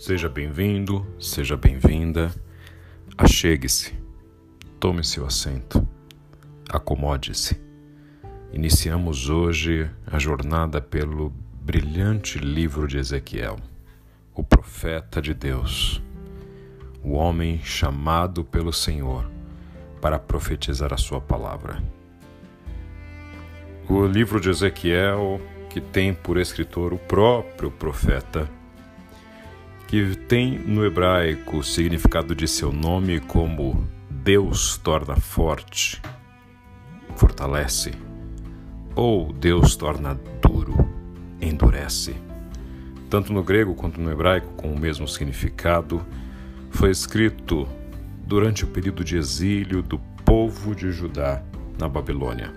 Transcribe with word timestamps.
Seja 0.00 0.30
bem-vindo, 0.30 1.06
seja 1.20 1.58
bem-vinda. 1.58 2.34
Achegue-se, 3.18 3.92
tome 4.80 5.04
seu 5.04 5.26
assento, 5.26 5.86
acomode-se. 6.70 7.60
Iniciamos 8.50 9.28
hoje 9.28 9.90
a 10.06 10.18
jornada 10.18 10.80
pelo 10.80 11.28
brilhante 11.60 12.38
livro 12.38 12.88
de 12.88 12.96
Ezequiel, 12.96 13.56
o 14.34 14.42
profeta 14.42 15.20
de 15.20 15.34
Deus, 15.34 16.02
o 17.04 17.12
homem 17.12 17.60
chamado 17.62 18.42
pelo 18.42 18.72
Senhor 18.72 19.30
para 20.00 20.18
profetizar 20.18 20.94
a 20.94 20.96
sua 20.96 21.20
palavra. 21.20 21.84
O 23.86 24.06
livro 24.06 24.40
de 24.40 24.48
Ezequiel, 24.48 25.38
que 25.68 25.78
tem 25.78 26.14
por 26.14 26.38
escritor 26.38 26.94
o 26.94 26.98
próprio 26.98 27.70
profeta, 27.70 28.48
que 29.90 30.14
tem 30.14 30.56
no 30.56 30.86
hebraico 30.86 31.56
o 31.56 31.64
significado 31.64 32.32
de 32.32 32.46
seu 32.46 32.72
nome 32.72 33.18
como 33.18 33.84
Deus 34.08 34.78
torna 34.78 35.16
forte, 35.16 36.00
fortalece, 37.16 37.90
ou 38.94 39.32
Deus 39.32 39.74
torna 39.74 40.14
duro, 40.40 40.88
endurece. 41.40 42.14
Tanto 43.10 43.32
no 43.32 43.42
grego 43.42 43.74
quanto 43.74 44.00
no 44.00 44.12
hebraico, 44.12 44.52
com 44.52 44.72
o 44.72 44.78
mesmo 44.78 45.08
significado, 45.08 46.06
foi 46.70 46.92
escrito 46.92 47.66
durante 48.24 48.62
o 48.62 48.68
período 48.68 49.02
de 49.02 49.16
exílio 49.16 49.82
do 49.82 49.98
povo 50.24 50.72
de 50.72 50.92
Judá 50.92 51.42
na 51.76 51.88
Babilônia. 51.88 52.52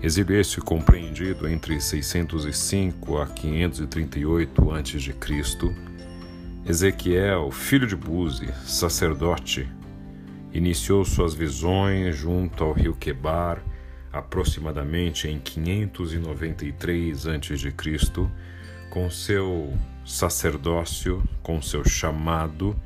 Exílio 0.00 0.40
esse 0.40 0.60
compreendido 0.60 1.48
entre 1.48 1.80
605 1.80 3.18
a 3.18 3.26
538 3.26 4.70
a.C., 4.70 5.85
Ezequiel, 6.68 7.52
filho 7.52 7.86
de 7.86 7.94
Buzi, 7.94 8.52
sacerdote, 8.64 9.68
iniciou 10.52 11.04
suas 11.04 11.32
visões 11.32 12.16
junto 12.16 12.64
ao 12.64 12.72
rio 12.72 12.92
Quebar 12.92 13.62
aproximadamente 14.12 15.28
em 15.28 15.38
593 15.38 17.28
a.C., 17.28 17.72
com 18.90 19.08
seu 19.08 19.72
sacerdócio, 20.04 21.22
com 21.40 21.62
seu 21.62 21.84
chamado, 21.84 22.76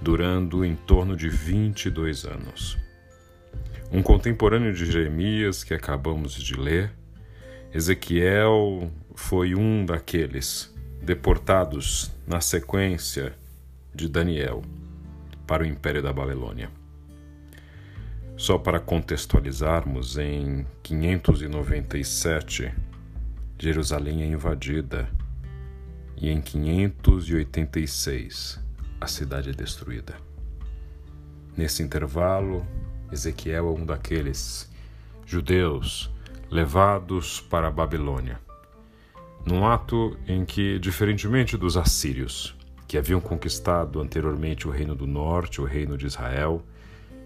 durando 0.00 0.64
em 0.64 0.74
torno 0.74 1.16
de 1.16 1.28
22 1.28 2.24
anos. 2.24 2.76
Um 3.92 4.02
contemporâneo 4.02 4.72
de 4.72 4.84
Jeremias 4.84 5.62
que 5.62 5.74
acabamos 5.74 6.34
de 6.34 6.54
ler, 6.54 6.90
Ezequiel 7.72 8.90
foi 9.14 9.54
um 9.54 9.86
daqueles 9.86 10.72
deportados 11.02 12.10
na 12.24 12.40
sequência 12.40 13.34
de 13.92 14.08
Daniel 14.08 14.62
para 15.46 15.64
o 15.64 15.66
Império 15.66 16.00
da 16.00 16.12
Babilônia. 16.12 16.70
Só 18.36 18.56
para 18.56 18.78
contextualizarmos, 18.78 20.16
em 20.16 20.64
597, 20.82 22.72
Jerusalém 23.58 24.22
é 24.22 24.26
invadida 24.26 25.08
e 26.16 26.30
em 26.30 26.40
586 26.40 28.60
a 29.00 29.08
cidade 29.08 29.50
é 29.50 29.52
destruída. 29.52 30.14
Nesse 31.56 31.82
intervalo, 31.82 32.64
Ezequiel 33.10 33.68
é 33.68 33.72
um 33.72 33.84
daqueles 33.84 34.70
judeus 35.26 36.08
levados 36.48 37.40
para 37.40 37.66
a 37.66 37.72
Babilônia 37.72 38.38
num 39.44 39.66
ato 39.66 40.16
em 40.26 40.44
que, 40.44 40.78
diferentemente 40.78 41.56
dos 41.56 41.76
assírios, 41.76 42.56
que 42.86 42.96
haviam 42.96 43.20
conquistado 43.20 44.00
anteriormente 44.00 44.68
o 44.68 44.70
reino 44.70 44.94
do 44.94 45.06
norte, 45.06 45.60
o 45.60 45.64
reino 45.64 45.96
de 45.96 46.06
Israel, 46.06 46.62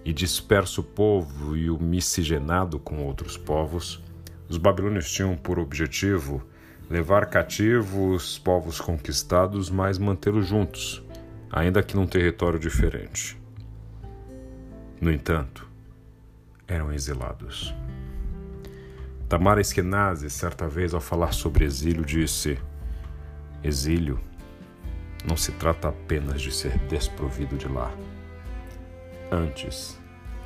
e 0.04 0.12
disperso 0.12 0.80
o 0.80 0.84
povo 0.84 1.56
e 1.56 1.68
o 1.68 1.78
miscigenado 1.78 2.78
com 2.78 3.04
outros 3.04 3.36
povos, 3.36 4.02
os 4.48 4.56
babilônios 4.56 5.10
tinham 5.10 5.36
por 5.36 5.58
objetivo 5.58 6.42
levar 6.88 7.26
cativos 7.26 8.38
povos 8.38 8.80
conquistados, 8.80 9.68
mas 9.68 9.98
mantê-los 9.98 10.46
juntos, 10.46 11.02
ainda 11.50 11.82
que 11.82 11.96
num 11.96 12.06
território 12.06 12.58
diferente. 12.58 13.36
No 15.00 15.10
entanto, 15.10 15.68
eram 16.66 16.92
exilados. 16.92 17.74
Tamara 19.28 19.60
Eskenazi, 19.60 20.30
certa 20.30 20.68
vez, 20.68 20.94
ao 20.94 21.00
falar 21.00 21.32
sobre 21.32 21.64
exílio, 21.64 22.04
disse: 22.04 22.58
Exílio 23.62 24.20
não 25.26 25.36
se 25.36 25.50
trata 25.52 25.88
apenas 25.88 26.40
de 26.40 26.52
ser 26.52 26.78
desprovido 26.88 27.56
de 27.56 27.66
lar. 27.66 27.92
Antes 29.30 29.98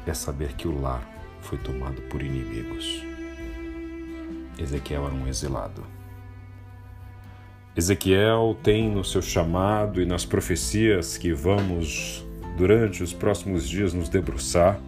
é 0.06 0.14
saber 0.14 0.54
que 0.54 0.66
o 0.66 0.80
lar 0.80 1.02
foi 1.42 1.58
tomado 1.58 2.00
por 2.02 2.22
inimigos. 2.22 3.04
Ezequiel 4.58 5.04
era 5.06 5.14
um 5.14 5.28
exilado. 5.28 5.84
Ezequiel 7.76 8.56
tem 8.62 8.90
no 8.90 9.04
seu 9.04 9.20
chamado 9.20 10.00
e 10.00 10.06
nas 10.06 10.24
profecias 10.24 11.19
que 11.19 11.34
vamos, 11.34 12.26
durante 12.56 13.02
os 13.02 13.12
próximos 13.12 13.69
dias, 13.69 13.92
nos 13.92 14.08
debruçar, 14.08 14.80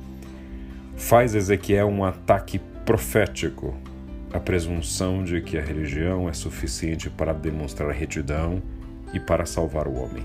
faz 0.96 1.34
Ezequiel 1.34 1.88
um 1.88 2.04
ataque 2.04 2.58
profético 2.84 3.76
a 4.32 4.40
presunção 4.40 5.22
de 5.22 5.40
que 5.40 5.58
a 5.58 5.62
religião 5.62 6.28
é 6.28 6.32
suficiente 6.32 7.10
para 7.10 7.32
demonstrar 7.32 7.90
retidão 7.90 8.62
e 9.12 9.20
para 9.20 9.44
salvar 9.44 9.86
o 9.86 9.94
homem. 9.94 10.24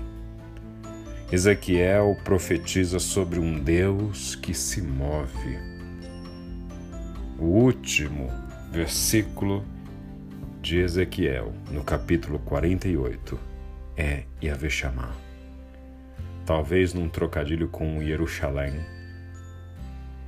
Ezequiel 1.30 2.16
profetiza 2.24 2.98
sobre 2.98 3.38
um 3.38 3.58
Deus 3.58 4.34
que 4.34 4.54
se 4.54 4.80
move. 4.80 5.58
O 7.38 7.44
último 7.44 8.30
versículo 8.72 9.62
de 10.62 10.78
Ezequiel, 10.78 11.52
no 11.70 11.84
capítulo 11.84 12.38
48, 12.40 13.38
é 13.96 14.24
Yahvé. 14.42 14.70
Talvez 16.46 16.94
num 16.94 17.10
trocadilho 17.10 17.68
com 17.68 18.02
Jerusalém, 18.02 18.72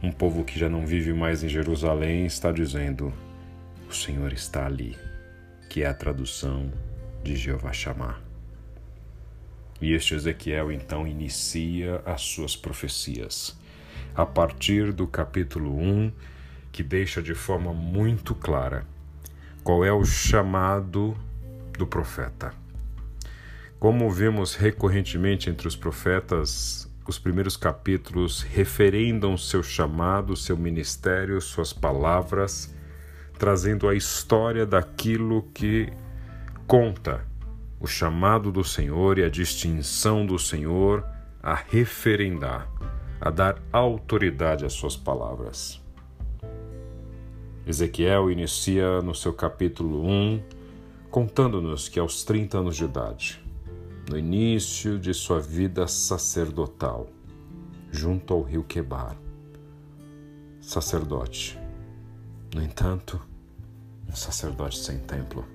um 0.02 0.10
povo 0.10 0.44
que 0.44 0.58
já 0.58 0.68
não 0.68 0.86
vive 0.86 1.12
mais 1.12 1.44
em 1.44 1.48
Jerusalém 1.48 2.24
está 2.24 2.50
dizendo: 2.50 3.12
O 3.88 3.92
Senhor 3.92 4.32
está 4.32 4.64
ali, 4.66 4.96
que 5.68 5.82
é 5.82 5.86
a 5.86 5.94
tradução 5.94 6.72
de 7.22 7.36
Jeová 7.36 7.72
chamar. 7.72 8.20
E 9.80 9.92
este 9.92 10.14
Ezequiel 10.14 10.72
então 10.72 11.06
inicia 11.06 12.02
as 12.04 12.22
suas 12.22 12.56
profecias, 12.56 13.58
a 14.14 14.24
partir 14.26 14.92
do 14.92 15.06
capítulo 15.06 15.78
1, 15.78 16.12
que 16.72 16.82
deixa 16.82 17.22
de 17.22 17.34
forma 17.34 17.72
muito 17.72 18.34
clara 18.34 18.86
qual 19.62 19.84
é 19.84 19.92
o 19.92 20.04
chamado 20.04 21.16
do 21.78 21.86
profeta. 21.86 22.54
Como 23.78 24.10
vemos 24.10 24.54
recorrentemente 24.54 25.48
entre 25.48 25.66
os 25.68 25.76
profetas, 25.76 26.89
os 27.08 27.18
primeiros 27.18 27.56
capítulos 27.56 28.42
referendam 28.42 29.36
seu 29.36 29.62
chamado, 29.62 30.36
seu 30.36 30.56
ministério, 30.56 31.40
suas 31.40 31.72
palavras, 31.72 32.74
trazendo 33.38 33.88
a 33.88 33.94
história 33.94 34.66
daquilo 34.66 35.42
que 35.54 35.92
conta 36.66 37.26
o 37.80 37.86
chamado 37.86 38.52
do 38.52 38.62
Senhor 38.62 39.18
e 39.18 39.24
a 39.24 39.30
distinção 39.30 40.26
do 40.26 40.38
Senhor 40.38 41.04
a 41.42 41.54
referendar, 41.54 42.70
a 43.20 43.30
dar 43.30 43.60
autoridade 43.72 44.64
às 44.64 44.74
suas 44.74 44.96
palavras. 44.96 45.80
Ezequiel 47.66 48.30
inicia 48.30 49.00
no 49.00 49.14
seu 49.14 49.32
capítulo 49.32 50.06
1 50.06 50.42
contando-nos 51.10 51.88
que 51.88 51.98
aos 51.98 52.22
30 52.22 52.58
anos 52.58 52.76
de 52.76 52.84
idade, 52.84 53.39
no 54.10 54.18
início 54.18 54.98
de 54.98 55.14
sua 55.14 55.38
vida 55.38 55.86
sacerdotal, 55.86 57.08
junto 57.92 58.34
ao 58.34 58.42
rio 58.42 58.64
Quebar. 58.64 59.16
Sacerdote. 60.60 61.56
No 62.52 62.60
entanto, 62.60 63.24
um 64.08 64.16
sacerdote 64.16 64.78
sem 64.78 64.98
templo, 64.98 65.46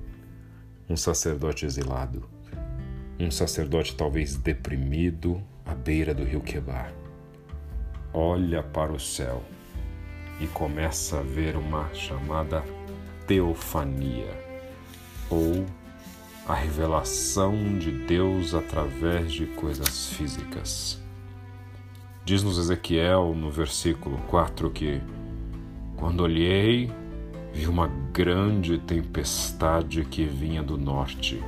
um 0.89 0.95
sacerdote 0.95 1.65
exilado, 1.65 2.29
um 3.19 3.29
sacerdote 3.29 3.93
talvez 3.93 4.37
deprimido 4.37 5.43
à 5.65 5.75
beira 5.75 6.13
do 6.13 6.23
rio 6.23 6.39
Quebar. 6.39 6.93
Olha 8.13 8.63
para 8.63 8.93
o 8.93 8.99
céu 9.01 9.43
e 10.39 10.47
começa 10.47 11.19
a 11.19 11.23
ver 11.23 11.57
uma 11.57 11.93
chamada 11.93 12.63
teofania 13.27 14.31
ou 15.29 15.65
a 16.47 16.53
revelação 16.53 17.79
de 17.79 17.91
Deus 17.91 18.53
através 18.53 19.33
de 19.33 19.47
coisas 19.47 20.09
físicas. 20.09 21.01
Diz-nos 22.23 22.59
Ezequiel 22.59 23.33
no 23.35 23.49
versículo 23.49 24.19
4 24.27 24.69
que, 24.69 25.01
quando 25.95 26.21
olhei, 26.21 26.91
vi 27.51 27.67
uma 27.67 27.87
grande 28.13 28.77
tempestade 28.77 30.05
que 30.05 30.23
vinha 30.23 30.61
do 30.61 30.77
norte. 30.77 31.43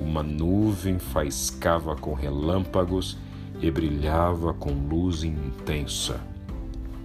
uma 0.00 0.22
nuvem 0.22 0.98
faiscava 0.98 1.94
com 1.94 2.12
relâmpagos 2.12 3.16
e 3.60 3.70
brilhava 3.70 4.52
com 4.52 4.70
luz 4.72 5.22
intensa. 5.22 6.20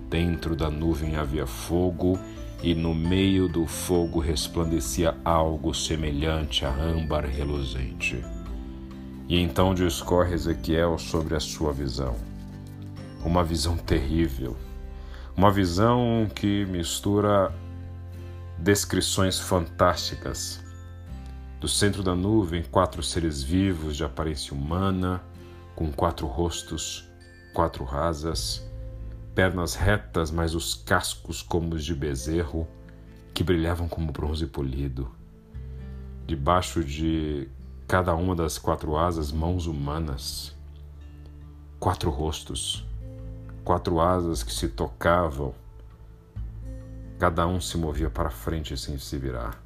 Dentro 0.09 0.56
da 0.56 0.69
nuvem 0.69 1.18
havia 1.18 1.45
fogo, 1.45 2.18
e 2.62 2.74
no 2.74 2.94
meio 2.94 3.48
do 3.48 3.65
fogo 3.65 4.19
resplandecia 4.19 5.15
algo 5.24 5.74
semelhante 5.74 6.65
a 6.65 6.74
âmbar 6.74 7.25
reluzente. 7.25 8.24
E 9.30 9.39
então 9.39 9.74
discorre 9.74 10.33
Ezequiel 10.33 10.98
sobre 10.98 11.36
a 11.36 11.39
sua 11.39 11.71
visão. 11.71 12.15
Uma 13.24 13.44
visão 13.44 13.77
terrível, 13.77 14.56
uma 15.36 15.51
visão 15.51 16.27
que 16.33 16.65
mistura 16.65 17.54
descrições 18.57 19.39
fantásticas. 19.39 20.63
Do 21.59 21.68
centro 21.68 22.01
da 22.01 22.15
nuvem, 22.15 22.63
quatro 22.63 23.04
seres 23.04 23.44
vivos 23.44 23.95
de 23.95 24.04
aparência 24.04 24.54
humana, 24.56 25.21
com 25.75 25.92
quatro 25.92 26.25
rostos, 26.25 27.07
quatro 27.54 27.83
rasas, 27.83 28.67
pernas 29.38 29.75
retas, 29.75 30.31
mas 30.31 30.56
os 30.56 30.74
cascos 30.74 31.44
como 31.44 31.75
os 31.75 31.86
de 31.86 31.94
bezerro, 31.94 32.68
que 33.36 33.44
brilhavam 33.44 33.88
como 33.88 34.12
bronze 34.12 34.48
polido. 34.48 35.12
Debaixo 36.25 36.84
de 36.84 37.48
cada 37.88 38.16
uma 38.16 38.36
das 38.36 38.57
quatro 38.57 38.98
asas, 38.98 39.31
mãos 39.31 39.68
humanas, 39.68 40.57
quatro 41.80 42.10
rostos, 42.10 42.84
quatro 43.63 44.01
asas 44.01 44.42
que 44.42 44.51
se 44.51 44.69
tocavam, 44.69 45.54
cada 47.19 47.45
um 47.45 47.62
se 47.62 47.78
movia 47.78 48.10
para 48.10 48.31
frente 48.31 48.75
sem 48.75 48.98
se 48.98 49.19
virar. 49.19 49.62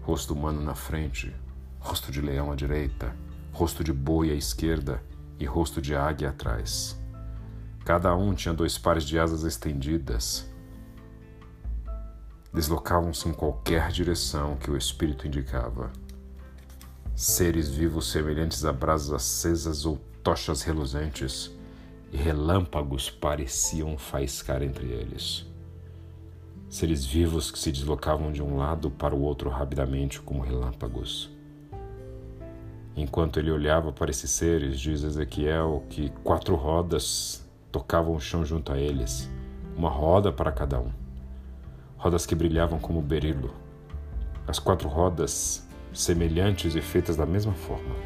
Rosto 0.00 0.32
humano 0.32 0.62
na 0.62 0.74
frente, 0.74 1.36
rosto 1.78 2.10
de 2.10 2.22
leão 2.22 2.50
à 2.50 2.54
direita, 2.54 3.14
rosto 3.52 3.84
de 3.84 3.92
boi 3.92 4.30
à 4.30 4.34
esquerda 4.34 5.02
e 5.38 5.44
rosto 5.44 5.82
de 5.82 5.94
águia 5.94 6.30
atrás. 6.30 7.03
Cada 7.84 8.16
um 8.16 8.32
tinha 8.32 8.54
dois 8.54 8.78
pares 8.78 9.04
de 9.04 9.18
asas 9.18 9.44
estendidas. 9.44 10.48
Deslocavam-se 12.52 13.28
em 13.28 13.32
qualquer 13.32 13.90
direção 13.90 14.56
que 14.56 14.70
o 14.70 14.76
espírito 14.76 15.26
indicava. 15.26 15.92
Seres 17.14 17.68
vivos 17.68 18.10
semelhantes 18.10 18.64
a 18.64 18.72
brasas 18.72 19.12
acesas 19.12 19.84
ou 19.84 19.98
tochas 20.22 20.62
reluzentes, 20.62 21.54
e 22.10 22.16
relâmpagos 22.16 23.10
pareciam 23.10 23.98
faiscar 23.98 24.62
entre 24.62 24.86
eles. 24.86 25.44
Seres 26.70 27.04
vivos 27.04 27.50
que 27.50 27.58
se 27.58 27.70
deslocavam 27.70 28.32
de 28.32 28.42
um 28.42 28.56
lado 28.56 28.90
para 28.90 29.14
o 29.14 29.20
outro 29.20 29.50
rapidamente 29.50 30.20
como 30.20 30.40
relâmpagos. 30.40 31.30
Enquanto 32.96 33.38
ele 33.38 33.50
olhava 33.50 33.92
para 33.92 34.10
esses 34.10 34.30
seres, 34.30 34.78
diz 34.78 35.02
Ezequiel 35.02 35.84
que 35.90 36.08
quatro 36.22 36.54
rodas 36.54 37.43
tocavam 37.74 38.14
o 38.14 38.20
chão 38.20 38.44
junto 38.44 38.72
a 38.72 38.78
eles, 38.78 39.28
uma 39.76 39.90
roda 39.90 40.30
para 40.30 40.52
cada 40.52 40.78
um. 40.78 40.92
Rodas 41.96 42.24
que 42.24 42.32
brilhavam 42.32 42.78
como 42.78 43.02
berilo. 43.02 43.52
As 44.46 44.60
quatro 44.60 44.88
rodas 44.88 45.66
semelhantes 45.92 46.76
e 46.76 46.80
feitas 46.80 47.16
da 47.16 47.26
mesma 47.26 47.52
forma. 47.52 47.96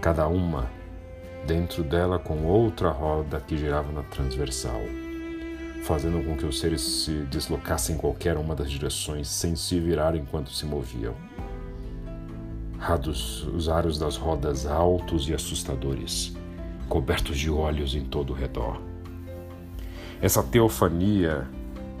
Cada 0.00 0.28
uma 0.28 0.70
dentro 1.44 1.82
dela 1.82 2.16
com 2.16 2.44
outra 2.44 2.90
roda 2.90 3.40
que 3.40 3.56
girava 3.56 3.90
na 3.90 4.04
transversal, 4.04 4.80
fazendo 5.82 6.24
com 6.24 6.36
que 6.36 6.46
os 6.46 6.60
seres 6.60 6.80
se 6.80 7.10
deslocassem 7.24 7.96
em 7.96 7.98
qualquer 7.98 8.36
uma 8.36 8.54
das 8.54 8.70
direções 8.70 9.26
sem 9.26 9.56
se 9.56 9.80
virar 9.80 10.14
enquanto 10.14 10.50
se 10.50 10.64
moviam. 10.64 11.16
Rados 12.78 13.42
os 13.48 13.68
aros 13.68 13.98
das 13.98 14.16
rodas 14.16 14.64
altos 14.64 15.28
e 15.28 15.34
assustadores 15.34 16.36
cobertos 16.88 17.38
de 17.38 17.50
olhos 17.50 17.94
em 17.94 18.04
todo 18.04 18.30
o 18.30 18.36
redor. 18.36 18.80
Essa 20.20 20.42
teofania, 20.42 21.46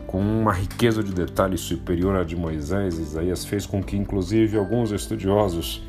com 0.06 0.18
uma 0.20 0.52
riqueza 0.52 1.02
de 1.02 1.12
detalhes 1.12 1.60
superior 1.60 2.16
à 2.16 2.24
de 2.24 2.36
Moisés, 2.36 2.98
Isaías 2.98 3.44
fez 3.44 3.66
com 3.66 3.82
que, 3.82 3.96
inclusive, 3.96 4.56
alguns 4.56 4.90
estudiosos 4.90 5.82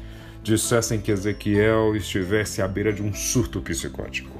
dissessem 0.44 1.00
que 1.00 1.12
Ezequiel 1.12 1.96
estivesse 1.96 2.62
à 2.62 2.68
beira 2.68 2.94
de 2.94 3.02
um 3.02 3.14
surto 3.14 3.62
psicótico, 3.62 4.38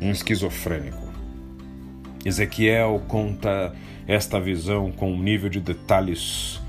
um 0.00 0.10
esquizofrênico. 0.10 1.04
Ezequiel 2.24 3.02
conta 3.06 3.74
esta 4.06 4.40
visão 4.40 4.90
com 4.90 5.12
um 5.12 5.22
nível 5.22 5.50
de 5.50 5.60
detalhes 5.60 6.60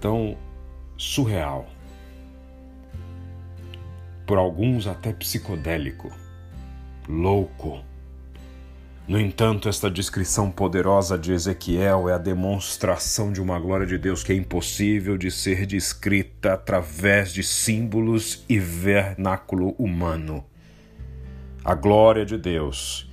tão 0.00 0.36
surreal 0.96 1.66
por 4.30 4.38
alguns 4.38 4.86
até 4.86 5.12
psicodélico, 5.12 6.08
louco. 7.08 7.80
No 9.08 9.18
entanto, 9.18 9.68
esta 9.68 9.90
descrição 9.90 10.52
poderosa 10.52 11.18
de 11.18 11.32
Ezequiel 11.32 12.08
é 12.08 12.12
a 12.12 12.18
demonstração 12.18 13.32
de 13.32 13.42
uma 13.42 13.58
glória 13.58 13.84
de 13.84 13.98
Deus 13.98 14.22
que 14.22 14.30
é 14.30 14.36
impossível 14.36 15.18
de 15.18 15.32
ser 15.32 15.66
descrita 15.66 16.52
através 16.52 17.32
de 17.32 17.42
símbolos 17.42 18.44
e 18.48 18.56
vernáculo 18.56 19.74
humano. 19.76 20.44
A 21.64 21.74
glória 21.74 22.24
de 22.24 22.38
Deus, 22.38 23.12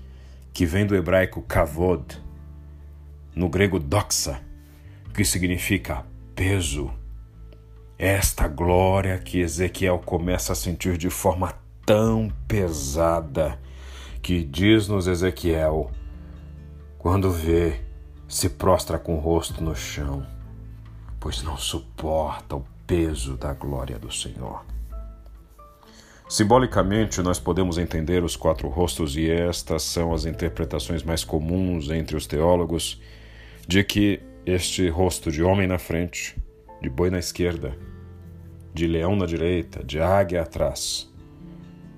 que 0.54 0.68
vem 0.68 0.86
do 0.86 0.96
hebraico 0.96 1.42
kavod, 1.42 2.22
no 3.34 3.50
grego 3.50 3.80
doxa, 3.80 4.40
que 5.16 5.26
significa 5.26 6.06
peso, 6.36 6.94
esta 7.98 8.48
glória 8.48 9.18
que 9.18 9.40
Ezequiel 9.40 10.00
começa 10.00 10.54
a 10.54 10.56
sentir 10.56 10.98
de 10.98 11.10
forma 11.10 11.54
tão 11.86 12.32
pesada 12.48 13.60
que 14.22 14.44
diz-nos 14.44 15.08
Ezequiel, 15.08 15.90
quando 16.98 17.32
vê, 17.32 17.80
se 18.28 18.50
prostra 18.50 19.00
com 19.00 19.16
o 19.16 19.20
rosto 19.20 19.64
no 19.64 19.76
chão, 19.76 20.26
pois 21.20 21.42
não 21.42 21.58
suporta 21.58 22.56
o 22.56 22.66
peso 22.86 23.36
da 23.38 23.54
glória 23.54 23.98
do 23.98 24.12
Senhor. 24.12 24.64
Simbolicamente, 26.30 27.22
nós 27.22 27.40
podemos 27.40 27.78
entender 27.78 28.22
os 28.22 28.36
quatro 28.36 28.68
rostos, 28.68 29.16
e 29.16 29.32
estas 29.32 29.84
são 29.84 30.14
as 30.14 30.26
interpretações 30.26 31.02
mais 31.02 31.24
comuns 31.24 31.90
entre 31.90 32.18
os 32.18 32.28
teólogos, 32.28 33.02
de 33.66 33.82
que 33.84 34.20
este 34.46 34.90
rosto 34.90 35.32
de 35.32 35.42
homem 35.42 35.68
na 35.68 35.80
frente, 35.80 36.36
de 36.82 36.90
boi 36.90 37.10
na 37.10 37.20
esquerda, 37.20 37.78
de 38.74 38.88
leão 38.88 39.16
na 39.16 39.26
direita, 39.26 39.84
de 39.84 40.00
águia 40.00 40.44
atrás, 40.44 41.12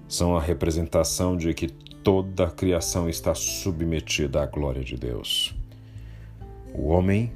são 0.07 0.35
a 0.35 0.41
representação 0.41 1.37
de 1.37 1.53
que 1.53 1.67
toda 1.67 2.45
a 2.45 2.51
criação 2.51 3.09
está 3.09 3.35
submetida 3.35 4.41
à 4.41 4.45
glória 4.45 4.83
de 4.83 4.95
Deus. 4.95 5.55
O 6.73 6.87
homem, 6.87 7.33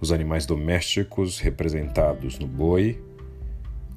os 0.00 0.12
animais 0.12 0.46
domésticos 0.46 1.38
representados 1.38 2.38
no 2.38 2.46
boi, 2.46 3.02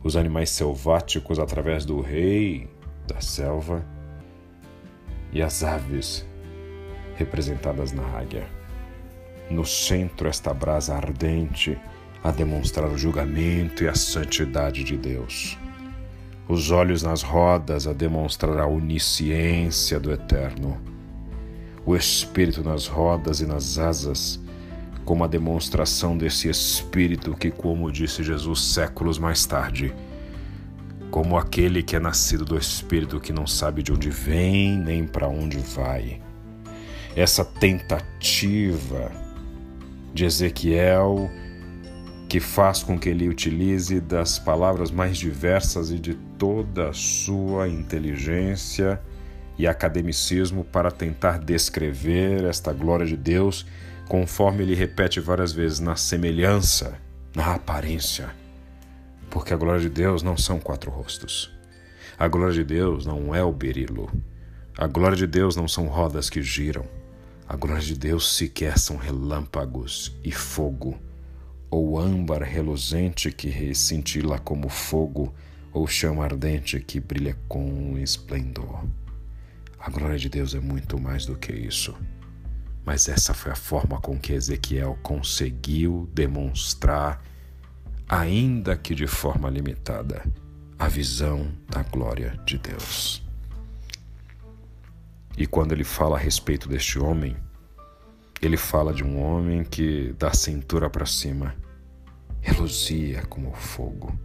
os 0.04 0.16
animais 0.16 0.50
selváticos 0.50 1.40
através 1.40 1.86
do 1.86 2.02
rei 2.02 2.70
da 3.08 3.22
selva 3.22 3.86
e 5.32 5.42
as 5.42 5.64
aves 5.64 6.26
representadas 7.16 7.92
na 7.92 8.04
águia. 8.18 8.48
No 9.50 9.66
centro, 9.66 10.28
esta 10.28 10.54
brasa 10.54 10.96
ardente 10.96 11.78
a 12.24 12.32
demonstrar 12.32 12.90
o 12.90 12.98
julgamento 12.98 13.84
e 13.84 13.88
a 13.88 13.96
santidade 13.96 14.84
de 14.84 14.98
Deus. 14.98 15.58
Os 16.48 16.70
olhos 16.72 17.02
nas 17.02 17.22
rodas 17.24 17.88
a 17.88 17.94
demonstrar 17.94 18.58
a 18.60 18.68
onisciência 18.68 20.00
do 20.00 20.12
Eterno. 20.12 20.80
O 21.86 21.96
Espírito 21.96 22.64
nas 22.64 22.88
rodas 22.88 23.42
e 23.42 23.46
nas 23.46 23.78
asas, 23.78 24.40
como 25.04 25.24
a 25.24 25.28
demonstração 25.28 26.18
desse 26.18 26.50
Espírito 26.50 27.36
que, 27.36 27.50
como 27.50 27.92
disse 27.92 28.24
Jesus 28.24 28.74
séculos 28.74 29.18
mais 29.18 29.46
tarde, 29.46 29.94
como 31.10 31.38
aquele 31.38 31.82
que 31.82 31.96
é 31.96 32.00
nascido 32.00 32.44
do 32.44 32.58
Espírito 32.58 33.20
que 33.20 33.32
não 33.32 33.48
sabe 33.48 33.82
de 33.82 33.92
onde 33.92 34.10
vem 34.10 34.78
nem 34.78 35.06
para 35.06 35.28
onde 35.28 35.58
vai. 35.58 36.22
Essa 37.16 37.46
tentativa 37.46 39.12
de 40.14 40.26
Ezequiel 40.26 41.30
que 42.28 42.40
faz 42.40 42.82
com 42.82 42.98
que 42.98 43.10
ele 43.10 43.30
utilize 43.30 44.02
das 44.02 44.40
palavras 44.40 44.90
mais 44.90 45.18
diversas 45.18 45.92
e 45.92 46.00
de 46.00 46.16
toda 46.38 46.90
a 46.90 46.94
sua 46.94 47.70
inteligência 47.70 49.00
e 49.58 49.68
academicismo 49.68 50.64
para 50.64 50.92
tentar 50.92 51.40
descrever 51.40 52.44
esta 52.44 52.74
glória 52.74 53.06
de 53.06 53.16
Deus, 53.16 53.66
conforme 54.08 54.64
ele 54.64 54.76
repete 54.76 55.20
várias 55.20 55.54
vezes, 55.54 55.80
na 55.80 55.96
semelhança, 55.96 56.98
na 57.36 57.54
aparência. 57.54 58.30
Porque 59.30 59.54
a 59.54 59.58
glória 59.58 59.82
de 59.82 59.90
Deus 59.90 60.24
não 60.24 60.36
são 60.36 60.60
quatro 60.60 60.90
rostos. 60.90 61.54
A 62.18 62.28
glória 62.28 62.54
de 62.54 62.64
Deus 62.64 63.06
não 63.06 63.36
é 63.36 63.44
o 63.44 63.52
berilo. 63.52 64.12
A 64.78 64.88
glória 64.88 65.16
de 65.16 65.28
Deus 65.28 65.56
não 65.56 65.68
são 65.68 65.88
rodas 65.88 66.30
que 66.30 66.42
giram. 66.42 66.86
A 67.48 67.56
glória 67.56 67.84
de 67.84 67.96
Deus 67.96 68.36
sequer 68.36 68.80
são 68.80 68.98
relâmpagos 68.98 70.18
e 70.24 70.32
fogo 70.32 71.00
ou 71.70 72.00
âmbar 72.00 72.44
reluzente 72.44 73.32
que 73.32 73.74
cintila 73.74 74.40
como 74.40 74.70
fogo, 74.70 75.34
ou 75.74 75.86
chama 75.88 76.24
ardente 76.24 76.80
que 76.80 77.00
brilha 77.00 77.38
com 77.48 77.98
esplendor. 77.98 78.86
A 79.78 79.90
glória 79.90 80.18
de 80.18 80.30
Deus 80.30 80.56
é 80.56 80.60
muito 80.60 81.00
mais 81.00 81.26
do 81.26 81.36
que 81.36 81.52
isso. 81.52 81.96
Mas 82.86 83.10
essa 83.10 83.34
foi 83.34 83.52
a 83.52 83.56
forma 83.56 84.00
com 84.00 84.18
que 84.18 84.34
Ezequiel 84.34 84.98
conseguiu 85.04 86.10
demonstrar, 86.14 87.22
ainda 88.08 88.78
que 88.78 88.96
de 88.96 89.08
forma 89.08 89.50
limitada, 89.50 90.24
a 90.78 90.88
visão 90.88 91.52
da 91.68 91.84
glória 91.84 92.40
de 92.46 92.58
Deus. 92.58 93.24
E 95.38 95.46
quando 95.46 95.74
ele 95.74 95.84
fala 95.84 96.16
a 96.16 96.20
respeito 96.20 96.70
deste 96.70 96.98
homem, 96.98 97.36
ele 98.46 98.58
fala 98.58 98.94
de 98.94 99.04
um 99.04 99.20
homem 99.22 99.64
que, 99.64 100.14
da 100.20 100.34
cintura 100.34 100.90
para 100.90 101.06
cima, 101.06 101.56
reluzia 102.42 103.24
como 103.24 103.54
fogo, 103.54 104.18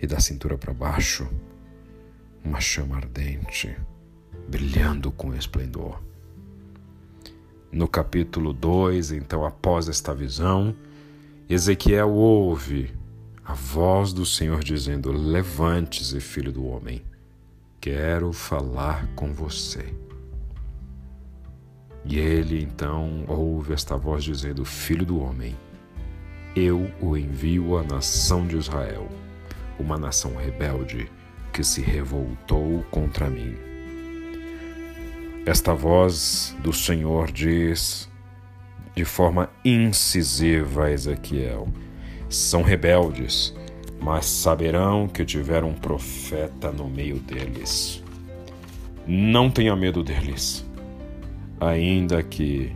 e 0.00 0.06
da 0.06 0.20
cintura 0.20 0.56
para 0.56 0.72
baixo, 0.72 1.28
uma 2.44 2.60
chama 2.60 2.96
ardente, 2.96 3.76
brilhando 4.48 5.10
com 5.10 5.34
esplendor. 5.34 6.00
No 7.70 7.88
capítulo 7.88 8.52
2, 8.52 9.12
então, 9.12 9.44
após 9.44 9.88
esta 9.88 10.14
visão, 10.14 10.74
Ezequiel 11.48 12.10
ouve 12.10 12.92
a 13.44 13.54
voz 13.54 14.12
do 14.12 14.24
Senhor 14.24 14.62
dizendo: 14.62 15.10
Levante-se, 15.10 16.20
filho 16.20 16.52
do 16.52 16.64
homem, 16.66 17.02
quero 17.80 18.32
falar 18.32 19.06
com 19.14 19.32
você. 19.32 19.92
E 22.04 22.18
ele 22.18 22.62
então 22.62 23.24
ouve 23.28 23.72
esta 23.72 23.96
voz 23.96 24.24
dizendo: 24.24 24.64
Filho 24.64 25.06
do 25.06 25.20
homem, 25.20 25.56
eu 26.54 26.90
o 27.00 27.16
envio 27.16 27.78
à 27.78 27.82
nação 27.82 28.46
de 28.46 28.56
Israel, 28.56 29.08
uma 29.78 29.96
nação 29.96 30.34
rebelde 30.36 31.10
que 31.52 31.62
se 31.62 31.80
revoltou 31.80 32.84
contra 32.90 33.28
mim. 33.28 33.56
Esta 35.44 35.74
voz 35.74 36.56
do 36.62 36.72
Senhor 36.72 37.30
diz 37.30 38.08
de 38.94 39.04
forma 39.04 39.50
incisiva 39.64 40.86
a 40.86 40.90
Ezequiel: 40.92 41.68
são 42.28 42.62
rebeldes, 42.62 43.54
mas 44.00 44.26
saberão 44.26 45.08
que 45.08 45.24
tiveram 45.24 45.68
um 45.68 45.74
profeta 45.74 46.70
no 46.70 46.88
meio 46.88 47.18
deles. 47.18 48.02
Não 49.06 49.50
tenha 49.50 49.74
medo 49.74 50.02
deles, 50.02 50.64
ainda 51.68 52.22
que 52.22 52.74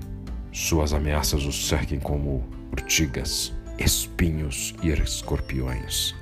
suas 0.53 0.93
ameaças 0.93 1.45
os 1.45 1.69
cerquem 1.69 1.99
como 1.99 2.49
urtigas, 2.71 3.53
espinhos 3.79 4.75
e 4.83 4.91
escorpiões. 4.91 6.15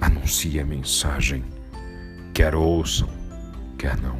Anuncie 0.00 0.58
a 0.58 0.64
mensagem, 0.64 1.44
quer 2.34 2.54
ouçam, 2.54 3.08
quer 3.78 3.96
não. 4.00 4.18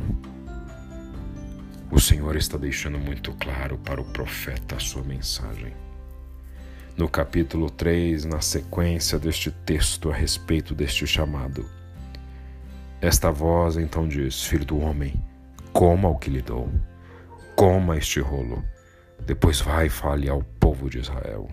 O 1.90 1.99
Senhor 1.99 2.37
está 2.37 2.57
deixando 2.57 2.99
muito 2.99 3.33
claro 3.35 3.76
para 3.79 4.00
o 4.00 4.05
profeta 4.05 4.76
a 4.76 4.81
sua 4.81 5.02
mensagem. 5.02 5.73
No 6.97 7.09
capítulo 7.09 7.71
3, 7.71 8.25
na 8.25 8.40
sequência 8.40 9.19
deste 9.19 9.50
texto 9.50 10.11
a 10.11 10.14
respeito 10.14 10.75
deste 10.75 11.07
chamado, 11.07 11.69
esta 13.00 13.33
voz 13.33 13.76
então 13.76 14.07
diz: 14.07 14.45
Filho 14.45 14.64
do 14.64 14.79
homem, 14.79 15.14
coma 15.73 16.09
o 16.09 16.19
que 16.19 16.31
lhe 16.31 16.43
dou, 16.43 16.71
coma 17.61 17.99
este 17.99 18.21
rolo, 18.21 18.64
depois 19.26 19.61
vai 19.61 19.85
e 19.85 19.90
fale 19.90 20.31
ao 20.31 20.43
povo 20.43 20.88
de 20.88 20.99
Israel. 20.99 21.47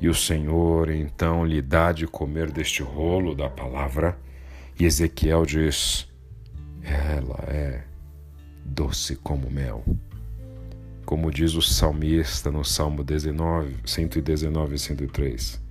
E 0.00 0.08
o 0.08 0.14
Senhor 0.16 0.90
então 0.90 1.46
lhe 1.46 1.62
dá 1.62 1.92
de 1.92 2.08
comer 2.08 2.50
deste 2.50 2.82
rolo 2.82 3.36
da 3.36 3.48
palavra, 3.48 4.18
e 4.76 4.84
Ezequiel 4.84 5.46
diz: 5.46 6.08
Ela 6.82 7.38
é 7.46 7.84
doce 8.64 9.14
como 9.14 9.48
mel. 9.48 9.84
Como 11.06 11.30
diz 11.30 11.54
o 11.54 11.62
salmista 11.62 12.50
no 12.50 12.64
Salmo 12.64 13.04
19, 13.04 13.76
119 13.84 14.74
e 14.74 14.78
103. 14.78 15.62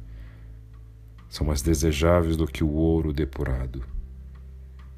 São 1.28 1.46
mais 1.46 1.62
desejáveis 1.62 2.38
do 2.38 2.48
que 2.48 2.64
o 2.64 2.72
ouro 2.72 3.12
depurado, 3.12 3.84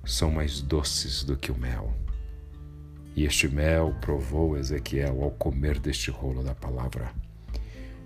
são 0.05 0.29
mais 0.29 0.61
doces 0.61 1.23
do 1.23 1.35
que 1.35 1.51
o 1.51 1.57
mel. 1.57 1.91
E 3.15 3.25
este 3.25 3.47
mel 3.47 3.95
provou 3.99 4.57
Ezequiel 4.57 5.23
ao 5.23 5.31
comer 5.31 5.79
deste 5.79 6.09
rolo 6.09 6.43
da 6.43 6.55
palavra. 6.55 7.11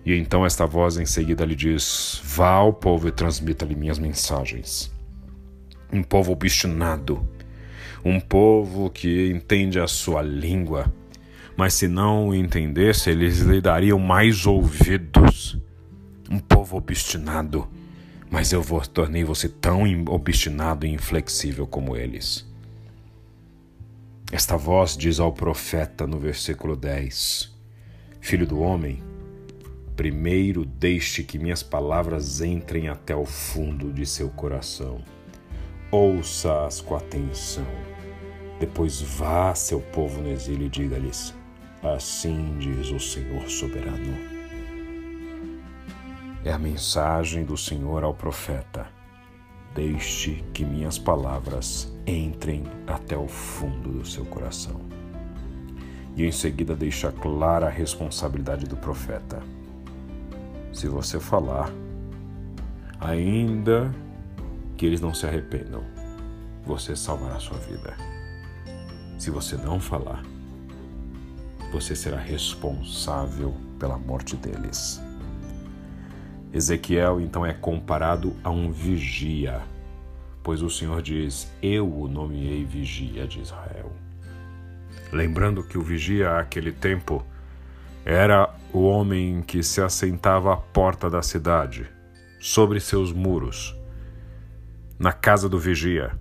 E 0.05 0.13
então 0.13 0.45
esta 0.45 0.65
voz 0.65 0.97
em 0.97 1.05
seguida 1.05 1.45
lhe 1.45 1.55
diz: 1.55 2.21
Vá 2.23 2.49
ao 2.49 2.73
povo 2.73 3.07
e 3.07 3.11
transmita-lhe 3.11 3.75
minhas 3.75 3.99
mensagens. 3.99 4.91
Um 5.91 6.03
povo 6.03 6.31
obstinado 6.31 7.27
um 8.05 8.19
povo 8.19 8.91
que 8.91 9.31
entende 9.31 9.79
a 9.79 9.87
sua 9.87 10.21
língua, 10.21 10.93
mas 11.57 11.73
se 11.73 11.87
não 11.87 12.27
o 12.27 12.35
entendesse, 12.35 13.09
eles 13.09 13.39
lhe 13.39 13.59
dariam 13.59 13.97
mais 13.97 14.45
ouvidos. 14.45 15.57
Um 16.29 16.37
povo 16.37 16.77
obstinado, 16.77 17.67
mas 18.29 18.51
eu 18.51 18.63
tornei 18.93 19.23
você 19.23 19.49
tão 19.49 19.81
obstinado 20.07 20.85
e 20.85 20.91
inflexível 20.91 21.65
como 21.65 21.97
eles. 21.97 22.47
Esta 24.35 24.57
voz 24.57 24.97
diz 24.97 25.17
ao 25.17 25.31
profeta 25.31 26.05
no 26.05 26.19
versículo 26.19 26.75
10: 26.75 27.55
Filho 28.19 28.45
do 28.45 28.59
homem, 28.59 29.01
primeiro 29.95 30.65
deixe 30.65 31.23
que 31.23 31.39
minhas 31.39 31.63
palavras 31.63 32.41
entrem 32.41 32.89
até 32.89 33.15
o 33.15 33.23
fundo 33.23 33.93
de 33.93 34.05
seu 34.05 34.27
coração. 34.27 35.01
Ouça-as 35.89 36.81
com 36.81 36.97
atenção 36.97 37.65
depois 38.59 39.01
vá 39.01 39.55
seu 39.55 39.79
povo 39.79 40.21
no 40.21 40.29
exílio 40.29 40.67
e 40.67 40.69
diga-lhes: 40.69 41.33
Assim 41.81 42.57
diz 42.59 42.89
o 42.89 42.99
Senhor 42.99 43.49
soberano. 43.49 44.17
É 46.43 46.51
a 46.51 46.59
mensagem 46.59 47.45
do 47.45 47.55
Senhor 47.55 48.03
ao 48.03 48.13
profeta. 48.13 48.94
Deixe 49.75 50.41
que 50.53 50.63
minhas 50.63 50.97
palavras 50.97 51.93
entrem 52.07 52.63
até 52.87 53.17
o 53.17 53.27
fundo 53.27 53.91
do 53.91 54.07
seu 54.07 54.23
coração. 54.23 54.79
E 56.15 56.23
em 56.23 56.31
seguida 56.31 56.73
deixa 56.73 57.11
clara 57.11 57.67
a 57.67 57.69
responsabilidade 57.69 58.67
do 58.67 58.77
profeta. 58.77 59.43
Se 60.71 60.87
você 60.87 61.19
falar, 61.19 61.69
ainda 63.01 63.93
que 64.77 64.85
eles 64.85 65.01
não 65.01 65.13
se 65.13 65.25
arrependam, 65.25 65.83
você 66.65 66.95
salvará 66.95 67.37
sua 67.37 67.57
vida. 67.57 67.97
Se 69.19 69.29
você 69.29 69.57
não 69.57 69.77
falar, 69.81 70.23
você 71.73 71.97
será 71.97 72.17
responsável 72.17 73.53
pela 73.77 73.97
morte 73.97 74.37
deles. 74.37 75.01
Ezequiel 76.55 77.19
então 77.19 77.45
é 77.45 77.53
comparado 77.53 78.33
a 78.41 78.49
um 78.49 78.71
vigia, 78.71 79.61
pois 80.41 80.61
o 80.61 80.69
Senhor 80.69 81.01
diz: 81.01 81.51
Eu 81.61 81.85
o 81.91 82.07
nomeei 82.07 82.63
vigia 82.63 83.27
de 83.27 83.41
Israel. 83.41 83.91
Lembrando 85.11 85.61
que 85.61 85.77
o 85.77 85.81
vigia 85.81 86.39
àquele 86.39 86.71
tempo 86.71 87.25
era 88.05 88.55
o 88.71 88.83
homem 88.83 89.41
que 89.41 89.61
se 89.61 89.81
assentava 89.81 90.53
à 90.53 90.57
porta 90.57 91.09
da 91.09 91.21
cidade, 91.21 91.85
sobre 92.39 92.79
seus 92.79 93.11
muros, 93.11 93.75
na 94.97 95.11
casa 95.11 95.49
do 95.49 95.59
vigia 95.59 96.17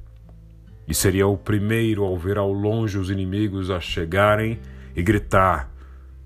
e 0.86 0.94
seria 0.94 1.26
o 1.26 1.36
primeiro 1.36 2.04
ao 2.04 2.16
ver 2.18 2.38
ao 2.38 2.52
longe 2.52 2.98
os 2.98 3.10
inimigos 3.10 3.70
a 3.70 3.80
chegarem 3.80 4.60
e 4.94 5.02
gritar: 5.02 5.70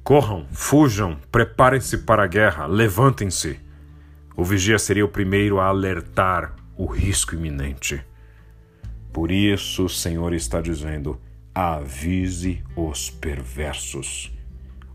Corram, 0.03 0.47
fujam, 0.51 1.19
preparem-se 1.31 1.99
para 1.99 2.25
a 2.25 2.27
guerra, 2.27 2.67
levantem-se. 2.67 3.68
O 4.39 4.45
vigia 4.45 4.79
seria 4.79 5.05
o 5.05 5.09
primeiro 5.09 5.59
a 5.59 5.67
alertar 5.67 6.55
o 6.77 6.87
risco 6.87 7.35
iminente. 7.35 8.01
Por 9.13 9.33
isso 9.33 9.87
o 9.87 9.89
Senhor 9.89 10.33
está 10.33 10.61
dizendo: 10.61 11.21
avise 11.53 12.63
os 12.77 13.11
perversos. 13.11 14.33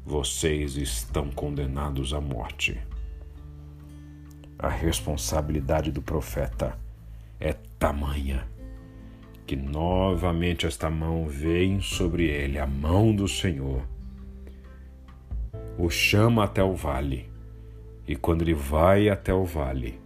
Vocês 0.06 0.78
estão 0.78 1.30
condenados 1.30 2.14
à 2.14 2.22
morte. 2.22 2.80
A 4.58 4.70
responsabilidade 4.70 5.92
do 5.92 6.02
profeta 6.02 6.80
é 7.38 7.52
tamanha 7.78 8.48
que 9.46 9.58
novamente 9.58 10.66
esta 10.66 10.90
mão 10.90 11.28
vem 11.28 11.82
sobre 11.82 12.28
ele, 12.28 12.58
a 12.58 12.66
mão 12.66 13.14
do 13.14 13.28
Senhor. 13.28 13.84
O 15.78 15.90
chama 15.90 16.46
até 16.46 16.64
o 16.64 16.74
vale, 16.74 17.33
e 18.08 18.16
quando 18.16 18.42
ele 18.42 18.54
vai 18.54 19.10
até 19.10 19.34
o 19.34 19.46
vale, 19.46 20.00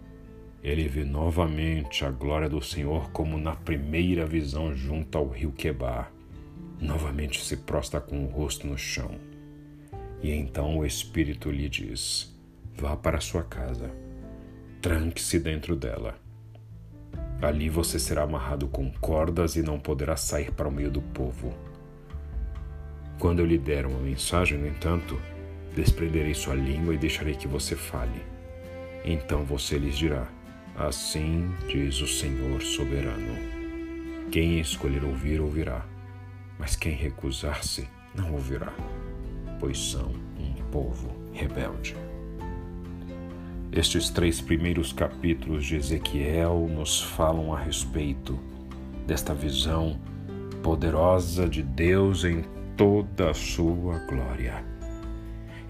ele 0.62 0.88
vê 0.88 1.04
novamente 1.04 2.04
a 2.04 2.10
glória 2.10 2.48
do 2.48 2.60
Senhor 2.60 3.10
como 3.10 3.38
na 3.38 3.54
primeira 3.54 4.26
visão 4.26 4.74
junto 4.74 5.16
ao 5.16 5.28
rio 5.28 5.52
Quebar. 5.52 6.12
Novamente 6.80 7.44
se 7.44 7.56
prostra 7.56 8.00
com 8.00 8.24
o 8.24 8.28
rosto 8.28 8.66
no 8.66 8.78
chão. 8.78 9.10
E 10.22 10.30
então 10.30 10.78
o 10.78 10.86
Espírito 10.86 11.50
lhe 11.50 11.68
diz: 11.68 12.36
Vá 12.76 12.96
para 12.96 13.20
sua 13.20 13.42
casa, 13.42 13.90
tranque-se 14.80 15.38
dentro 15.38 15.74
dela. 15.74 16.16
Ali 17.40 17.68
você 17.68 17.98
será 18.00 18.22
amarrado 18.22 18.66
com 18.66 18.92
cordas 19.00 19.54
e 19.54 19.62
não 19.62 19.78
poderá 19.78 20.16
sair 20.16 20.52
para 20.52 20.68
o 20.68 20.72
meio 20.72 20.90
do 20.90 21.00
povo. 21.00 21.54
Quando 23.18 23.40
eu 23.40 23.46
lhe 23.46 23.58
der 23.58 23.86
uma 23.86 24.00
mensagem, 24.00 24.58
no 24.58 24.66
entanto, 24.66 25.20
desprenderei 25.78 26.34
sua 26.34 26.54
língua 26.54 26.94
e 26.94 26.98
deixarei 26.98 27.34
que 27.34 27.48
você 27.48 27.74
fale. 27.74 28.22
Então 29.04 29.44
você 29.44 29.78
lhes 29.78 29.96
dirá: 29.96 30.28
Assim 30.76 31.50
diz 31.68 32.00
o 32.00 32.06
Senhor 32.06 32.60
soberano. 32.62 33.34
Quem 34.30 34.60
escolher 34.60 35.04
ouvir, 35.04 35.40
ouvirá, 35.40 35.86
mas 36.58 36.76
quem 36.76 36.92
recusar-se, 36.92 37.88
não 38.14 38.32
ouvirá 38.32 38.72
pois 39.58 39.78
são 39.90 40.12
um 40.38 40.54
povo 40.70 41.10
rebelde. 41.32 41.96
Estes 43.70 44.08
três 44.08 44.40
primeiros 44.40 44.92
capítulos 44.92 45.66
de 45.66 45.76
Ezequiel 45.76 46.68
nos 46.68 47.02
falam 47.02 47.52
a 47.52 47.58
respeito 47.58 48.38
desta 49.06 49.34
visão 49.34 50.00
poderosa 50.62 51.48
de 51.48 51.62
Deus 51.62 52.24
em 52.24 52.44
toda 52.76 53.30
a 53.30 53.34
sua 53.34 53.98
glória. 54.06 54.64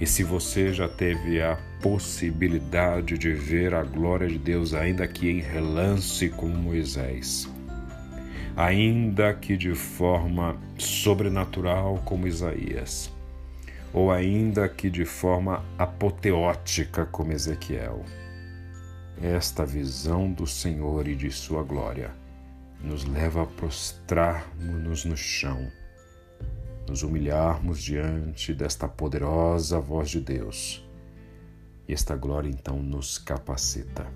E 0.00 0.06
se 0.06 0.22
você 0.22 0.72
já 0.72 0.88
teve 0.88 1.42
a 1.42 1.58
possibilidade 1.82 3.18
de 3.18 3.32
ver 3.32 3.74
a 3.74 3.82
glória 3.82 4.28
de 4.28 4.38
Deus, 4.38 4.72
ainda 4.72 5.06
que 5.08 5.28
em 5.28 5.40
relance 5.40 6.28
com 6.28 6.46
Moisés, 6.46 7.48
ainda 8.56 9.34
que 9.34 9.56
de 9.56 9.74
forma 9.74 10.56
sobrenatural 10.78 12.00
como 12.04 12.28
Isaías, 12.28 13.12
ou 13.92 14.12
ainda 14.12 14.68
que 14.68 14.88
de 14.88 15.04
forma 15.04 15.64
apoteótica 15.76 17.04
como 17.06 17.32
Ezequiel. 17.32 18.04
Esta 19.20 19.66
visão 19.66 20.30
do 20.32 20.46
Senhor 20.46 21.08
e 21.08 21.16
de 21.16 21.30
sua 21.30 21.64
glória 21.64 22.12
nos 22.80 23.04
leva 23.04 23.42
a 23.42 23.46
prostrar-nos 23.46 25.04
no 25.04 25.16
chão, 25.16 25.70
nos 26.88 27.02
humilharmos 27.02 27.82
diante 27.82 28.54
desta 28.54 28.88
poderosa 28.88 29.78
voz 29.78 30.10
de 30.10 30.20
Deus. 30.20 30.84
E 31.86 31.92
esta 31.92 32.16
glória 32.16 32.48
então 32.48 32.82
nos 32.82 33.18
capacita. 33.18 34.06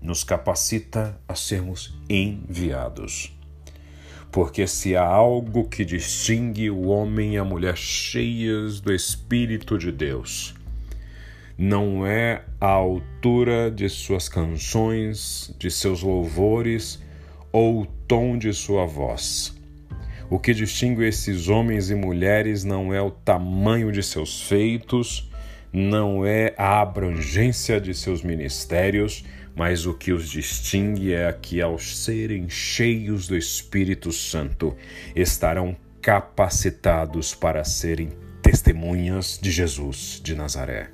Nos 0.00 0.24
capacita 0.24 1.20
a 1.28 1.34
sermos 1.34 1.98
enviados 2.08 3.36
porque 4.32 4.66
se 4.66 4.96
há 4.96 5.04
algo 5.04 5.68
que 5.68 5.84
distingue 5.84 6.70
o 6.70 6.86
homem 6.86 7.34
e 7.34 7.38
a 7.38 7.44
mulher 7.44 7.76
cheias 7.76 8.80
do 8.80 8.90
Espírito 8.90 9.76
de 9.76 9.92
Deus, 9.92 10.54
não 11.58 12.06
é 12.06 12.42
a 12.58 12.68
altura 12.68 13.70
de 13.70 13.90
suas 13.90 14.30
canções, 14.30 15.54
de 15.58 15.70
seus 15.70 16.02
louvores 16.02 16.98
ou 17.52 17.82
o 17.82 17.86
tom 18.08 18.38
de 18.38 18.54
sua 18.54 18.86
voz. 18.86 19.54
O 20.32 20.38
que 20.38 20.54
distingue 20.54 21.04
esses 21.04 21.50
homens 21.50 21.90
e 21.90 21.94
mulheres 21.94 22.64
não 22.64 22.90
é 22.94 23.02
o 23.02 23.10
tamanho 23.10 23.92
de 23.92 24.02
seus 24.02 24.40
feitos, 24.40 25.30
não 25.70 26.24
é 26.24 26.54
a 26.56 26.80
abrangência 26.80 27.78
de 27.78 27.92
seus 27.92 28.22
ministérios, 28.22 29.26
mas 29.54 29.84
o 29.84 29.92
que 29.92 30.10
os 30.10 30.30
distingue 30.30 31.12
é 31.12 31.30
que, 31.34 31.60
ao 31.60 31.78
serem 31.78 32.48
cheios 32.48 33.28
do 33.28 33.36
Espírito 33.36 34.10
Santo, 34.10 34.74
estarão 35.14 35.76
capacitados 36.00 37.34
para 37.34 37.62
serem 37.62 38.08
testemunhas 38.40 39.38
de 39.38 39.50
Jesus 39.50 40.18
de 40.24 40.34
Nazaré. 40.34 40.88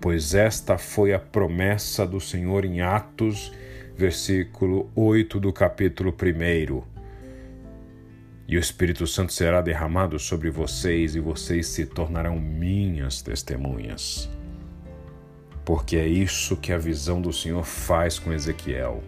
Pois 0.00 0.34
esta 0.34 0.78
foi 0.78 1.12
a 1.12 1.18
promessa 1.18 2.06
do 2.06 2.18
Senhor 2.18 2.64
em 2.64 2.80
Atos, 2.80 3.52
versículo 3.94 4.90
8 4.96 5.38
do 5.38 5.52
capítulo 5.52 6.14
1. 6.14 6.97
E 8.48 8.56
o 8.56 8.60
Espírito 8.60 9.06
Santo 9.06 9.32
será 9.32 9.60
derramado 9.60 10.18
sobre 10.18 10.50
vocês, 10.50 11.14
e 11.14 11.20
vocês 11.20 11.66
se 11.66 11.84
tornarão 11.84 12.40
minhas 12.40 13.20
testemunhas 13.20 14.28
porque 15.68 15.98
é 15.98 16.08
isso 16.08 16.56
que 16.56 16.72
a 16.72 16.78
visão 16.78 17.20
do 17.20 17.30
Senhor 17.30 17.62
faz 17.62 18.18
com 18.18 18.32
Ezequiel. 18.32 19.02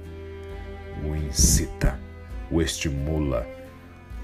O 1.03 1.17
incita, 1.17 1.99
o 2.51 2.61
estimula, 2.61 3.49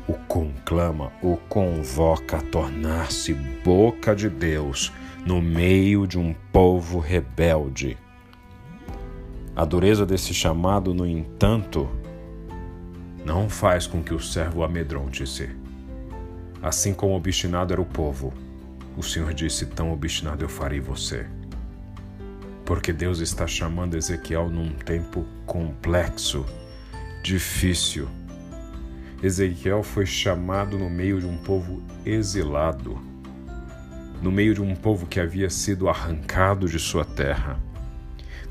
o 0.06 0.12
conclama, 0.12 1.10
o 1.22 1.38
convoca 1.48 2.36
a 2.36 2.42
tornar-se 2.42 3.32
boca 3.32 4.14
de 4.14 4.28
Deus 4.28 4.92
no 5.24 5.40
meio 5.40 6.06
de 6.06 6.18
um 6.18 6.34
povo 6.52 6.98
rebelde. 6.98 7.96
A 9.56 9.64
dureza 9.64 10.04
desse 10.04 10.34
chamado, 10.34 10.92
no 10.92 11.06
entanto, 11.06 11.88
não 13.26 13.50
faz 13.50 13.86
com 13.86 14.02
que 14.02 14.14
o 14.14 14.18
servo 14.18 14.64
amedronte-se. 14.64 15.50
Assim 16.62 16.94
como 16.94 17.14
obstinado 17.14 17.74
era 17.74 17.82
o 17.82 17.84
povo, 17.84 18.32
o 18.96 19.02
Senhor 19.02 19.34
disse: 19.34 19.66
Tão 19.66 19.92
obstinado 19.92 20.42
eu 20.42 20.48
farei 20.48 20.80
você 20.80 21.26
porque 22.66 22.92
Deus 22.92 23.20
está 23.20 23.46
chamando 23.46 23.96
Ezequiel 23.96 24.50
num 24.50 24.72
tempo 24.72 25.24
complexo, 25.46 26.44
difícil. 27.22 28.08
Ezequiel 29.22 29.84
foi 29.84 30.04
chamado 30.04 30.76
no 30.76 30.90
meio 30.90 31.20
de 31.20 31.26
um 31.26 31.36
povo 31.38 31.80
exilado, 32.04 33.00
no 34.20 34.32
meio 34.32 34.52
de 34.52 34.60
um 34.60 34.74
povo 34.74 35.06
que 35.06 35.20
havia 35.20 35.48
sido 35.48 35.88
arrancado 35.88 36.68
de 36.68 36.78
sua 36.80 37.04
terra, 37.04 37.56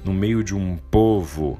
no 0.03 0.13
meio 0.13 0.43
de 0.43 0.55
um 0.55 0.77
povo 0.77 1.59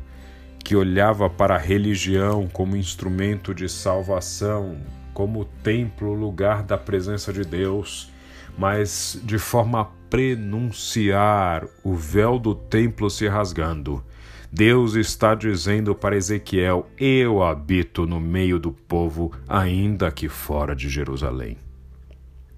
que 0.66 0.76
olhava 0.76 1.30
para 1.30 1.54
a 1.54 1.60
religião 1.60 2.48
como 2.52 2.76
instrumento 2.76 3.54
de 3.54 3.70
salvação, 3.70 4.76
como 5.14 5.46
templo, 5.46 6.12
lugar 6.12 6.64
da 6.64 6.76
presença 6.76 7.32
de 7.32 7.44
Deus, 7.44 8.12
mas 8.58 9.22
de 9.24 9.38
forma 9.38 9.92
prenunciar 10.10 11.68
o 11.84 11.94
véu 11.94 12.40
do 12.40 12.56
templo 12.56 13.12
se 13.12 13.28
rasgando. 13.28 14.04
Deus 14.52 14.96
está 14.96 15.36
dizendo 15.36 15.94
para 15.94 16.18
Ezequiel: 16.18 16.88
Eu 16.98 17.44
habito 17.44 18.08
no 18.08 18.20
meio 18.20 18.58
do 18.58 18.72
povo, 18.72 19.32
ainda 19.48 20.10
que 20.10 20.28
fora 20.28 20.76
de 20.76 20.90
Jerusalém. 20.90 21.58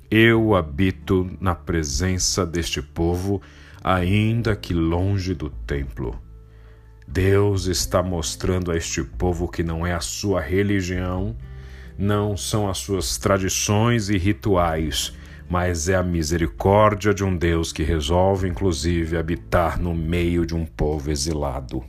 Eu 0.10 0.56
habito 0.56 1.30
na 1.42 1.54
presença 1.54 2.46
deste 2.46 2.82
povo, 2.82 3.42
ainda 3.84 4.56
que 4.56 4.74
longe 4.74 5.34
do 5.34 5.50
templo. 5.50 6.18
Deus 7.08 7.68
está 7.68 8.04
mostrando 8.04 8.70
a 8.70 8.76
este 8.76 9.02
povo 9.02 9.48
que 9.48 9.64
não 9.64 9.88
é 9.88 9.94
a 9.94 10.02
sua 10.02 10.42
religião, 10.42 11.36
não 11.98 12.36
são 12.36 12.70
as 12.70 12.80
suas 12.80 13.18
tradições 13.18 14.10
e 14.10 14.18
rituais, 14.18 15.16
mas 15.50 15.88
é 15.88 15.96
a 15.96 16.04
misericórdia 16.04 17.14
de 17.14 17.24
um 17.24 17.36
Deus 17.36 17.72
que 17.72 17.82
resolve, 17.82 18.50
inclusive, 18.50 19.16
habitar 19.16 19.80
no 19.80 19.96
meio 19.96 20.46
de 20.46 20.54
um 20.54 20.66
povo 20.66 21.10
exilado. 21.10 21.82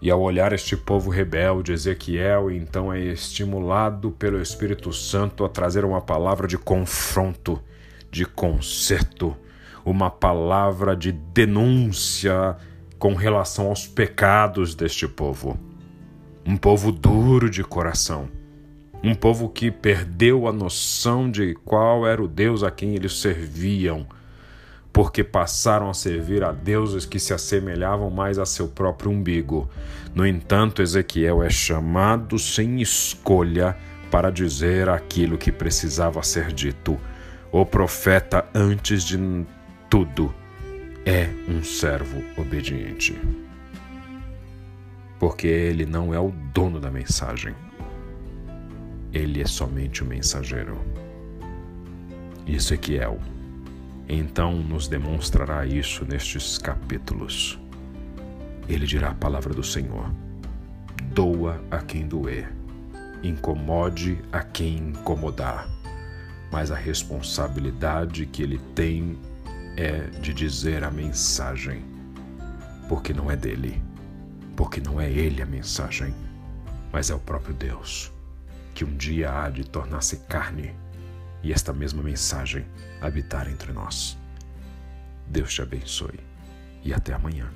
E 0.00 0.10
ao 0.10 0.20
olhar 0.20 0.52
este 0.52 0.76
povo 0.76 1.10
rebelde, 1.10 1.72
Ezequiel 1.72 2.50
então 2.50 2.92
é 2.92 3.00
estimulado 3.00 4.10
pelo 4.10 4.40
Espírito 4.40 4.92
Santo 4.92 5.42
a 5.42 5.48
trazer 5.48 5.86
uma 5.86 6.02
palavra 6.02 6.46
de 6.46 6.58
confronto, 6.58 7.58
de 8.10 8.26
conserto, 8.26 9.34
uma 9.86 10.10
palavra 10.10 10.94
de 10.94 11.12
denúncia 11.12 12.58
com 12.98 13.14
relação 13.14 13.68
aos 13.68 13.86
pecados 13.86 14.74
deste 14.74 15.08
povo. 15.08 15.58
Um 16.44 16.58
povo 16.58 16.92
duro 16.92 17.48
de 17.48 17.64
coração 17.64 18.28
um 19.02 19.14
povo 19.14 19.48
que 19.48 19.70
perdeu 19.70 20.48
a 20.48 20.52
noção 20.52 21.30
de 21.30 21.54
qual 21.64 22.06
era 22.06 22.22
o 22.22 22.26
Deus 22.26 22.62
a 22.62 22.70
quem 22.70 22.94
eles 22.94 23.20
serviam, 23.20 24.06
porque 24.92 25.22
passaram 25.22 25.90
a 25.90 25.94
servir 25.94 26.42
a 26.42 26.50
deuses 26.50 27.04
que 27.04 27.18
se 27.18 27.34
assemelhavam 27.34 28.10
mais 28.10 28.38
a 28.38 28.46
seu 28.46 28.66
próprio 28.66 29.10
umbigo. 29.10 29.68
No 30.14 30.26
entanto, 30.26 30.82
Ezequiel 30.82 31.42
é 31.42 31.50
chamado 31.50 32.38
sem 32.38 32.80
escolha 32.80 33.76
para 34.10 34.30
dizer 34.30 34.88
aquilo 34.88 35.36
que 35.38 35.52
precisava 35.52 36.22
ser 36.22 36.52
dito. 36.52 36.98
O 37.52 37.64
profeta, 37.64 38.46
antes 38.54 39.04
de 39.04 39.18
tudo, 39.88 40.34
é 41.04 41.28
um 41.48 41.62
servo 41.62 42.22
obediente. 42.36 43.18
Porque 45.18 45.46
ele 45.46 45.86
não 45.86 46.12
é 46.12 46.18
o 46.18 46.30
dono 46.52 46.78
da 46.78 46.90
mensagem 46.90 47.54
ele 49.16 49.40
é 49.40 49.46
somente 49.46 50.02
o 50.02 50.06
mensageiro. 50.06 50.78
Isso 52.46 52.74
é 52.74 52.76
que 52.76 52.98
é. 52.98 53.18
Então 54.08 54.56
nos 54.56 54.86
demonstrará 54.86 55.64
isso 55.66 56.04
nestes 56.04 56.58
capítulos. 56.58 57.58
Ele 58.68 58.86
dirá 58.86 59.10
a 59.10 59.14
palavra 59.14 59.54
do 59.54 59.64
Senhor: 59.64 60.12
doa 61.14 61.60
a 61.70 61.78
quem 61.78 62.06
doer, 62.06 62.52
incomode 63.22 64.18
a 64.30 64.42
quem 64.42 64.76
incomodar. 64.76 65.66
mas 66.52 66.70
a 66.70 66.76
responsabilidade 66.76 68.24
que 68.26 68.42
ele 68.42 68.58
tem 68.74 69.18
é 69.76 70.08
de 70.20 70.32
dizer 70.32 70.82
a 70.82 70.90
mensagem, 70.90 71.84
porque 72.88 73.12
não 73.12 73.30
é 73.30 73.36
dele, 73.36 73.82
porque 74.56 74.80
não 74.80 75.00
é 75.00 75.10
ele 75.10 75.42
a 75.42 75.46
mensagem, 75.46 76.14
mas 76.90 77.10
é 77.10 77.14
o 77.14 77.18
próprio 77.18 77.54
Deus, 77.54 78.10
que 78.74 78.84
um 78.84 78.96
dia 78.96 79.30
há 79.30 79.50
de 79.50 79.64
tornar-se 79.64 80.16
carne 80.28 80.74
e 81.42 81.52
esta 81.52 81.72
mesma 81.72 82.02
mensagem 82.02 82.64
habitar 83.00 83.48
entre 83.48 83.72
nós. 83.72 84.16
Deus 85.26 85.52
te 85.52 85.62
abençoe 85.62 86.18
e 86.82 86.94
até 86.94 87.12
amanhã. 87.12 87.50